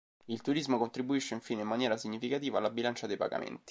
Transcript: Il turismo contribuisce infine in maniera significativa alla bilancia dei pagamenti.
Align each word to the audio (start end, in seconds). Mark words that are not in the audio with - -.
Il 0.25 0.41
turismo 0.41 0.79
contribuisce 0.79 1.35
infine 1.35 1.61
in 1.61 1.67
maniera 1.67 1.95
significativa 1.95 2.57
alla 2.57 2.71
bilancia 2.71 3.05
dei 3.05 3.17
pagamenti. 3.17 3.59